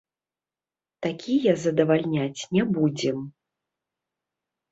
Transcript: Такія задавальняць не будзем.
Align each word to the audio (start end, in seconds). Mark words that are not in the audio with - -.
Такія 1.05 1.53
задавальняць 1.65 2.47
не 2.57 2.63
будзем. 2.77 3.17